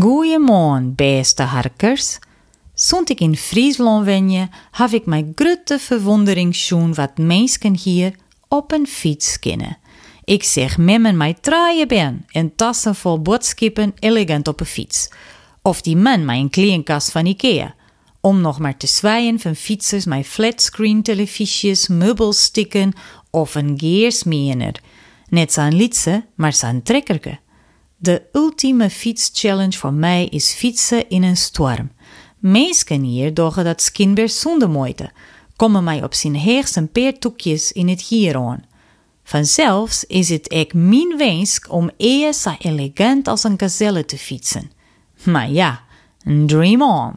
Goeiemorgen, 0.00 0.94
beste 0.94 1.42
harkers. 1.42 2.18
Zond 2.74 3.10
ik 3.10 3.20
in 3.20 3.36
Friesland 3.36 4.04
wenje, 4.04 4.48
heb 4.70 4.90
ik 4.90 5.06
mijn 5.06 5.32
grote 5.34 5.78
verwondering 5.78 6.54
schoen 6.54 6.94
wat 6.94 7.18
mensen 7.18 7.76
hier 7.76 8.14
op 8.48 8.72
een 8.72 8.86
fiets 8.86 9.38
kennen. 9.38 9.78
Ik 10.24 10.42
zeg 10.42 10.78
memmen 10.78 11.16
mij 11.16 11.34
traaien 11.40 11.88
ben 11.88 12.26
en 12.30 12.54
tassen 12.54 12.94
vol 12.94 13.22
botskippen 13.22 13.94
elegant 13.98 14.48
op 14.48 14.60
een 14.60 14.66
fiets. 14.66 15.08
Of 15.62 15.82
die 15.82 15.96
man 15.96 16.24
mijn 16.24 16.50
kleenkast 16.50 17.10
van 17.10 17.26
Ikea. 17.26 17.74
Om 18.20 18.40
nog 18.40 18.58
maar 18.58 18.76
te 18.76 18.86
zwijgen 18.86 19.40
van 19.40 19.54
fietsers 19.54 20.04
mijn 20.04 20.24
flatscreen 20.24 21.02
televisies, 21.02 21.88
meubelstikken 21.88 22.92
of 23.30 23.54
een 23.54 23.74
geersmeener. 23.78 24.80
Net 25.28 25.52
zijn 25.52 25.74
liedse, 25.74 26.24
maar 26.34 26.52
zijn 26.52 26.82
trekkerke. 26.82 27.41
De 28.02 28.22
ultieme 28.32 28.90
fietschallenge 28.90 29.78
voor 29.78 29.92
mij 29.92 30.26
is 30.26 30.52
fietsen 30.52 31.08
in 31.08 31.22
een 31.22 31.36
storm. 31.36 31.90
Meesken 32.38 33.02
hier 33.02 33.34
doggen 33.34 33.64
dat 33.64 33.82
skinber 33.82 34.28
zonder 34.28 34.70
moeite, 34.70 35.10
komen 35.56 35.84
mij 35.84 36.02
op 36.02 36.14
zijn 36.14 36.34
heerst 36.34 36.76
een 36.76 36.92
paar 36.92 37.18
toekjes 37.18 37.72
in 37.72 37.88
het 37.88 38.02
hieron. 38.02 38.64
Vanzelfs 39.24 40.04
is 40.04 40.28
het 40.28 40.72
mijn 40.74 41.16
wens 41.16 41.60
om 41.68 41.90
eer 41.96 42.32
zo 42.32 42.54
elegant 42.58 43.28
als 43.28 43.44
een 43.44 43.58
gazelle 43.58 44.04
te 44.04 44.18
fietsen. 44.18 44.70
Maar 45.22 45.50
ja, 45.50 45.82
dream 46.46 46.82
on. 46.82 47.14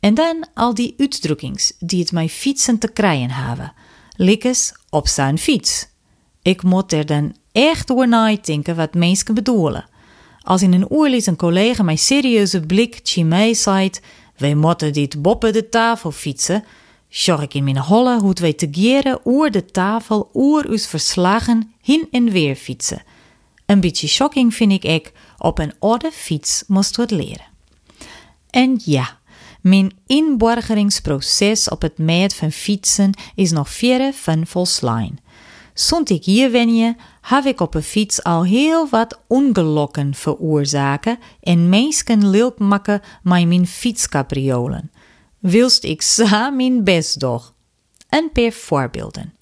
En 0.00 0.14
dan 0.14 0.46
al 0.54 0.74
die 0.74 0.94
uitdrukkings 0.98 1.72
die 1.78 2.00
het 2.00 2.12
mij 2.12 2.28
fietsen 2.28 2.78
te 2.78 2.88
krijgen 2.88 3.30
hebben. 3.30 3.72
Likkes 4.16 4.74
op 4.90 5.08
zijn 5.08 5.38
fiets. 5.38 5.90
Ik 6.42 6.62
moet 6.62 6.92
er 6.92 7.06
dan 7.06 7.36
echt 7.52 7.90
over 7.90 8.08
nadenken 8.08 8.76
wat 8.76 8.94
mensen 8.94 9.34
bedoelen. 9.34 9.88
Als 10.40 10.62
in 10.62 10.72
een 10.72 10.88
oorlog 10.88 11.26
een 11.26 11.36
collega 11.36 11.82
mijn 11.82 11.98
serieuze 11.98 12.60
blik 12.60 13.00
chimay 13.02 13.54
zei, 13.54 13.90
wij 14.36 14.54
moeten 14.54 14.92
dit 14.92 15.22
boppen 15.22 15.52
de 15.52 15.68
tafel 15.68 16.10
fietsen, 16.10 16.64
zorg 17.08 17.42
ik 17.42 17.54
in 17.54 17.64
mijn 17.64 17.78
holle 17.78 18.20
hoe 18.20 18.34
wij 18.40 18.52
te 18.52 18.68
geren 18.70 19.20
oer 19.24 19.50
de 19.50 19.64
tafel 19.64 20.30
oer 20.34 20.70
us 20.70 20.86
verslagen 20.86 21.72
hin 21.80 22.08
en 22.10 22.30
weer 22.30 22.54
fietsen. 22.54 23.02
Een 23.66 23.80
beetje 23.80 24.08
shocking 24.08 24.54
vind 24.54 24.72
ik 24.72 24.84
ik, 24.84 25.12
op 25.38 25.58
een 25.58 25.72
oude 25.78 26.10
fiets 26.12 26.64
moest 26.66 26.96
het 26.96 27.10
leren. 27.10 27.46
En 28.50 28.80
ja, 28.84 29.18
mijn 29.60 29.92
inborgeringsproces 30.06 31.68
op 31.68 31.82
het 31.82 31.98
meet 31.98 32.34
van 32.34 32.52
fietsen 32.52 33.12
is 33.34 33.50
nog 33.50 33.70
verre 33.70 34.12
van 34.12 34.46
volslijn. 34.46 35.18
Zond 35.74 36.10
ik 36.10 36.24
hier 36.24 36.50
heb 37.20 37.44
ik 37.44 37.60
op 37.60 37.74
een 37.74 37.82
fiets 37.82 38.22
al 38.22 38.44
heel 38.44 38.88
wat 38.88 39.20
ongelokken 39.26 40.14
veroorzaken 40.14 41.18
en 41.40 41.68
meesken 41.68 42.30
lilk 42.30 42.58
makken 42.58 43.00
met 43.22 43.46
mijn 43.46 43.66
fietscapriolen. 43.66 44.90
Wilst 45.38 45.84
ik 45.84 46.02
sa 46.02 46.50
mijn 46.50 46.84
best 46.84 47.20
doch. 47.20 47.54
Een 48.08 48.30
paar 48.32 48.52
voorbeelden. 48.52 49.34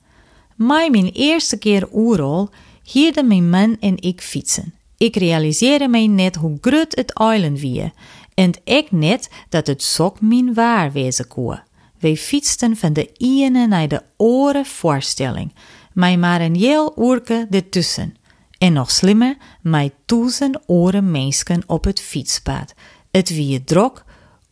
Mij 0.57 0.91
mijn 0.91 1.11
eerste 1.13 1.59
keer 1.59 1.89
oerol 1.93 2.49
hielden 2.83 3.27
mijn 3.27 3.51
man 3.51 3.77
en 3.81 4.03
ik 4.03 4.21
fietsen. 4.21 4.75
Ik 4.97 5.17
realiseerde 5.17 5.89
mij 5.89 6.07
net 6.07 6.37
hoe 6.37 6.59
groot 6.61 6.95
het 6.95 7.13
eiland 7.13 7.61
wie 7.61 7.93
en 8.35 8.53
ik 8.65 8.91
net 8.91 9.31
dat 9.49 9.67
het 9.67 9.83
sok 9.83 10.21
mijn 10.21 10.55
waar 10.55 10.93
wezen 10.93 11.29
koe. 11.29 11.63
Wij 11.99 12.17
fietsten 12.17 12.77
van 12.77 12.93
de 12.93 13.11
ene 13.17 13.67
naar 13.67 13.89
de 13.89 14.03
oren 14.17 14.67
voorstelling 14.67 15.53
mij 16.01 16.19
maar 16.19 16.41
een 16.41 16.55
heel 16.55 16.93
oerke 16.97 17.47
ertussen. 17.51 18.15
En 18.59 18.73
nog 18.73 18.91
slimmer, 18.91 19.37
mij 19.61 19.93
duizend 20.07 20.59
oren 20.67 21.11
mensen 21.11 21.63
op 21.67 21.85
het 21.85 22.01
fietspad. 22.01 22.75
Het 23.11 23.29
wie 23.29 23.65
drok, 23.65 24.05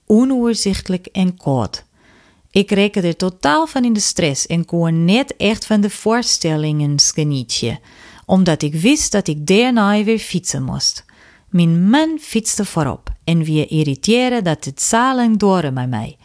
onoverzichtelijk 0.07 1.07
en 1.07 1.37
koud. 1.37 1.85
Ik 2.51 2.71
reken 2.71 3.05
er 3.05 3.17
totaal 3.17 3.67
van 3.67 3.85
in 3.85 3.93
de 3.93 4.01
stress 4.01 4.47
en 4.47 4.65
kon 4.65 5.05
net 5.05 5.37
echt 5.37 5.67
van 5.67 5.81
de 5.81 5.91
voorstellingen 5.91 7.01
genietje, 7.15 7.79
omdat 8.27 8.63
ik 8.63 8.75
wist 8.75 9.13
dat 9.13 9.29
ik 9.29 9.47
daarna 9.47 10.05
weer 10.05 10.19
fietsen 10.19 10.63
moest. 10.63 11.05
Mijn 11.49 11.89
man 11.89 12.19
fietste 12.21 12.65
voorop 12.65 13.11
en 13.25 13.43
wie 13.43 13.67
irriteerde 13.67 14.43
dat 14.43 14.65
het 14.65 14.83
zalen 14.83 15.39
door 15.39 15.73
bij 15.73 15.87
mij. 15.87 16.17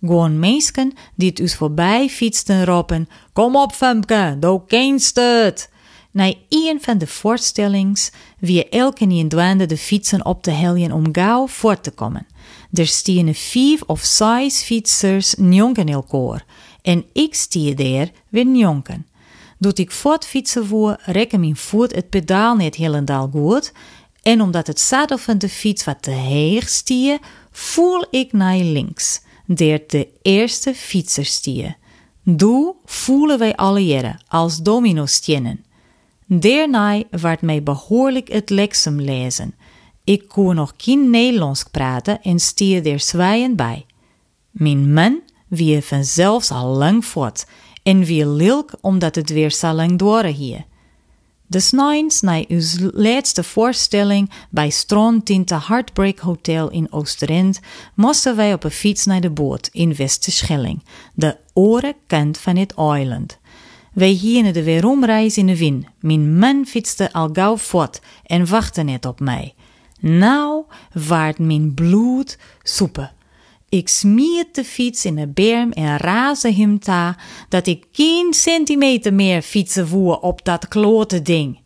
Gewoon 0.00 0.38
mensen 0.38 0.92
die 1.14 1.28
het 1.28 1.40
us 1.40 1.54
voorbij 1.54 2.08
fietsten 2.08 2.64
roepen: 2.64 3.08
Kom 3.32 3.56
op, 3.56 3.72
Femke, 3.72 4.36
do 4.40 4.58
kennst 4.58 5.16
het. 5.16 5.70
Na 6.10 6.34
een 6.48 6.78
van 6.80 6.98
de 6.98 7.06
voorstellings 7.06 8.10
wie 8.38 8.68
elke 8.68 9.06
in 9.06 9.28
dwaande 9.28 9.66
de 9.66 9.76
fietsen 9.76 10.24
op 10.24 10.42
te 10.42 10.50
heljen 10.50 10.92
om 10.92 11.08
gauw 11.12 11.46
voort 11.46 11.82
te 11.82 11.90
komen. 11.90 12.26
Er 12.72 12.86
stieren 12.86 13.34
vijf 13.34 13.82
of 13.82 14.00
zes 14.04 14.62
fietsers 14.62 15.34
njonken 15.34 16.04
en 16.82 17.04
ik 17.12 17.34
stier 17.34 17.76
daar 17.76 18.10
weer 18.28 18.44
njonken. 18.44 19.06
Doet 19.58 19.78
ik 19.78 19.90
voortfietsen 19.90 20.66
voor, 20.66 20.96
rekken 21.04 21.40
mijn 21.40 21.56
voet 21.56 21.94
het 21.94 22.08
pedaal 22.08 22.56
net 22.56 22.74
helemaal 22.74 23.28
goed 23.32 23.72
en 24.22 24.40
omdat 24.40 24.66
het 24.66 24.80
zadel 24.80 25.18
van 25.18 25.38
de 25.38 25.48
fiets 25.48 25.84
wat 25.84 26.02
te 26.02 26.10
heeg 26.10 26.68
stier, 26.68 27.18
voel 27.50 28.04
ik 28.10 28.32
naar 28.32 28.56
links 28.56 29.20
deert 29.46 29.90
de 29.90 30.08
eerste 30.22 30.74
fietserstier. 30.74 31.76
Doe 32.22 32.74
voelen 32.84 33.38
wij 33.38 33.56
alle 33.56 33.86
jaren 33.86 34.24
als 34.28 34.62
domino-stjenen. 34.62 35.64
Daarna 36.26 37.02
werd 37.10 37.42
mij 37.42 37.62
behoorlijk 37.62 38.32
het 38.32 38.50
leksem 38.50 39.00
lezen. 39.00 39.54
Ik 40.04 40.28
kon 40.28 40.54
nog 40.54 40.74
geen 40.76 41.10
Nederlands 41.10 41.62
praten 41.62 42.22
en 42.22 42.38
stier 42.38 42.86
er 42.86 43.00
zwijgen 43.00 43.56
bij. 43.56 43.86
Mijn 44.50 44.92
man 44.92 45.20
wie 45.48 45.80
vanzelfs 45.80 46.50
al 46.50 46.76
lang 46.76 47.04
voort 47.04 47.46
en 47.82 48.04
wie 48.04 48.26
lilk 48.26 48.72
omdat 48.80 49.14
het 49.14 49.30
weer 49.30 49.52
zo 49.52 49.72
lang 49.72 49.98
door 49.98 50.24
hier. 50.24 50.64
De 51.48 51.68
nijns 51.70 52.20
na 52.20 52.44
uw 52.48 52.62
laatste 52.92 53.42
voorstelling 53.42 54.30
bij 54.50 54.72
Tinte 55.24 55.58
Heartbreak 55.66 56.18
Hotel 56.18 56.70
in 56.70 56.92
Oosterend 56.92 57.60
moesten 57.94 58.36
wij 58.36 58.52
op 58.52 58.64
een 58.64 58.70
fiets 58.70 59.04
naar 59.04 59.20
de 59.20 59.30
boot 59.30 59.68
in 59.72 59.94
Westerschelling, 59.94 60.82
de 61.14 61.36
orenkant 61.52 62.38
van 62.38 62.56
het 62.56 62.74
eiland. 62.74 63.38
Wij 63.92 64.08
hielden 64.08 64.52
de 64.52 64.62
weeromreis 64.62 65.36
in 65.36 65.46
de 65.46 65.56
wind. 65.56 65.86
Mijn 66.00 66.38
man 66.38 66.66
fietste 66.66 67.12
al 67.12 67.28
gauw 67.32 67.56
voort 67.56 68.00
en 68.24 68.48
wachtte 68.48 68.82
net 68.82 69.06
op 69.06 69.20
mij. 69.20 69.54
Nou 70.00 70.64
waard 70.92 71.38
mijn 71.38 71.74
bloed 71.74 72.38
soepen. 72.62 73.15
Ik 73.68 73.88
smiet 73.88 74.54
de 74.54 74.64
fiets 74.64 75.04
in 75.04 75.14
de 75.14 75.26
berm 75.26 75.72
en 75.72 75.96
raasde 75.96 76.52
hem 76.52 76.78
ta 76.78 77.18
dat 77.48 77.66
ik 77.66 77.84
geen 77.92 78.34
centimeter 78.34 79.14
meer 79.14 79.42
fietsen 79.42 79.88
voer 79.88 80.18
op 80.18 80.44
dat 80.44 80.68
klote 80.68 81.22
ding. 81.22 81.60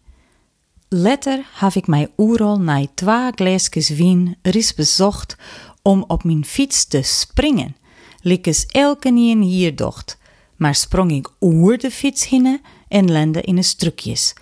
Letter 0.88 1.44
heb 1.52 1.72
ik 1.72 1.86
mij 1.86 2.08
oeral 2.16 2.60
na 2.60 2.86
twee 2.94 3.30
glaasjes 3.34 3.88
wien 3.88 4.36
ris 4.42 4.74
bezocht 4.74 5.36
om 5.82 6.04
op 6.06 6.24
mijn 6.24 6.44
fiets 6.44 6.84
te 6.84 7.02
springen. 7.02 7.76
Likkes 8.22 8.66
elke 8.66 9.10
nien 9.10 9.42
hier 9.42 9.76
docht, 9.76 10.18
maar 10.56 10.74
sprong 10.74 11.12
ik 11.12 11.28
oer 11.40 11.78
de 11.78 11.90
fiets 11.90 12.28
hinne 12.28 12.60
en 12.88 13.10
lende 13.10 13.40
in 13.40 13.56
de 13.56 13.62
strukjes. 13.62 14.34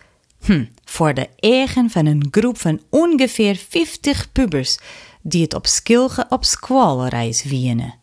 Hm, 0.45 0.65
voor 0.85 1.15
de 1.15 1.29
eigen 1.39 1.91
van 1.91 2.07
een 2.07 2.29
groep 2.31 2.59
van 2.59 2.81
ongeveer 2.91 3.57
50 3.69 4.33
pubers 4.33 4.79
die 5.23 5.43
het 5.43 5.55
op 5.55 5.67
skilge 5.67 6.27
op 6.29 6.45
squalreis 6.45 7.43
wienen. 7.43 7.95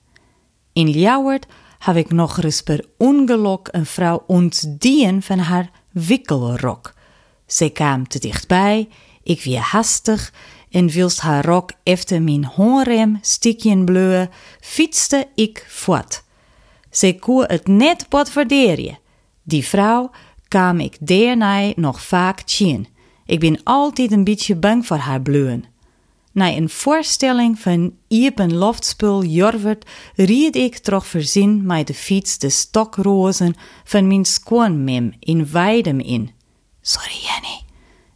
In 0.74 0.90
Ljouwert 0.90 1.46
heb 1.80 1.96
ik 1.96 2.12
nog 2.12 2.44
eens 2.44 2.62
per 2.62 2.86
ongeluk 2.98 3.68
een 3.72 3.86
vrouw 3.86 4.24
ontdien 4.28 5.22
van 5.22 5.40
haar 5.40 5.70
wikkelrok. 5.92 6.94
Zij 7.46 7.70
kwam 7.70 8.08
te 8.08 8.20
dichtbij, 8.20 8.90
ik 9.24 9.44
wie 9.44 9.58
hastig, 9.58 10.34
en 10.70 10.88
wilst 10.88 11.20
haar 11.20 11.46
rok 11.46 11.72
efter 11.84 12.22
mijn 12.22 12.46
hoorrem 12.46 13.18
stikjen 13.22 13.86
bleuwen, 13.86 14.30
fietste 14.60 15.28
ik 15.36 15.66
voort. 15.69 16.24
Zij 16.89 17.13
koe 17.13 17.45
het 17.48 17.68
net 17.68 18.06
wat 18.10 18.30
verdeerje. 18.30 18.98
Die 19.44 19.66
vrouw 19.66 20.12
kwam 20.48 20.80
ik 20.80 20.98
daarna 21.00 21.72
nog 21.75 22.01
vaak 22.01 22.42
zien. 22.45 22.88
Ik 23.25 23.39
ben 23.39 23.63
altijd 23.63 24.12
een 24.12 24.24
beetje 24.24 24.56
bang 24.56 24.86
voor 24.86 24.98
haar 24.98 25.22
bleuwen. 25.22 25.66
Na 26.36 26.52
een 26.52 26.70
voorstelling 26.70 27.60
van 27.60 27.94
Iepen 28.08 28.54
Loftspul 28.54 29.24
Jorvert 29.24 29.90
ried 30.16 30.56
ik 30.56 30.78
toch 30.78 31.08
verzin 31.08 31.66
met 31.66 31.88
de 31.88 31.94
fiets 31.94 32.38
de 32.38 32.50
stokrozen 32.50 33.56
van 33.84 34.08
mijn 34.08 34.26
schoonmem 34.26 35.14
in 35.20 35.52
Weidem 35.52 36.00
in. 36.00 36.32
Sorry, 36.82 37.14
Jenny. 37.14 37.62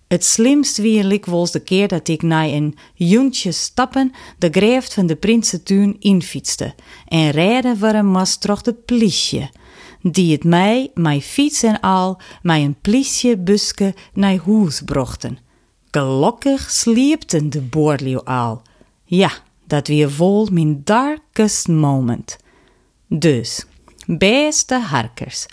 Het 0.08 0.26
slimst 0.26 0.78
wie 0.78 1.04
likwols 1.04 1.52
de 1.52 1.60
keer 1.60 1.88
dat 1.88 2.08
ik 2.08 2.22
na 2.22 2.46
een 2.46 2.78
juntje 2.94 3.52
stappen 3.52 4.12
de 4.38 4.50
greeft 4.50 4.94
van 4.94 5.08
de 5.08 5.16
Prinsentuin 5.16 5.96
infietste 6.00 6.76
en 7.08 7.30
rijden 7.30 7.78
voor 7.78 7.94
een 7.94 8.12
mast 8.12 8.42
troch 8.42 8.62
de 8.62 8.74
plisje, 8.74 9.50
die 10.02 10.32
het 10.32 10.44
mij, 10.44 10.92
mijn 10.94 11.22
fiets 11.22 11.64
en 11.64 11.80
al, 11.80 12.22
mij 12.42 12.64
een 12.64 12.80
plisje 12.82 13.38
buske 13.38 13.96
naar 14.14 14.38
huis 14.46 14.82
brochten. 14.86 15.48
Gelukkig 15.92 16.72
sliepten 16.72 17.50
de 17.50 17.62
boorleeuw 17.62 18.24
al. 18.24 18.62
Ja, 19.04 19.32
dat 19.68 19.88
weer 19.88 20.12
vol 20.12 20.48
mijn 20.52 20.82
darkest 20.84 21.68
moment. 21.68 22.38
Dus, 23.08 23.66
beste 24.06 24.76
harkers, 24.76 25.46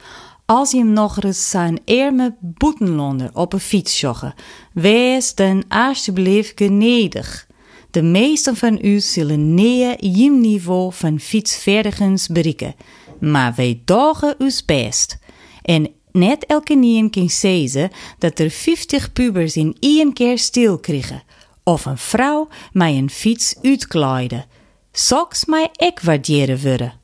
als 0.44 0.70
je 0.70 0.84
nog 0.84 1.22
eens 1.22 1.50
zijn 1.50 1.80
arme 1.84 2.34
boetenlonder 2.40 3.30
op 3.32 3.52
een 3.52 3.60
fiets 3.60 4.00
joggen, 4.00 4.34
wees 4.72 5.34
dan 5.34 5.64
alsjeblieft 5.68 6.52
genedig. 6.54 7.46
De 7.90 8.02
meesten 8.02 8.56
van 8.56 8.78
u 8.82 9.00
zullen 9.00 9.54
neer 9.54 10.04
je 10.04 10.30
niveau 10.30 10.92
van 10.92 11.20
fietsvaardigens 11.20 12.28
bereiken, 12.28 12.74
maar 13.20 13.54
wij 13.54 13.82
dogen 13.84 14.34
uw 14.38 14.50
best. 14.66 15.18
En 15.62 15.90
net 16.16 16.46
elke 16.46 16.74
nien 16.74 17.10
kan 17.10 17.30
zeggen 17.30 17.90
dat 18.18 18.38
er 18.38 18.50
50 18.50 19.12
pubers 19.12 19.56
in 19.56 19.76
één 19.80 20.12
keer 20.12 20.38
stil 20.38 20.78
kregen, 20.78 21.22
of 21.64 21.84
een 21.84 21.98
vrouw 21.98 22.48
mij 22.72 22.96
een 22.96 23.10
fiets 23.10 23.56
uitklaaide. 23.62 24.44
Soks 24.92 25.44
mij 25.44 25.68
ik 25.72 26.00
waarderen 26.00 26.62
worden. 26.62 27.00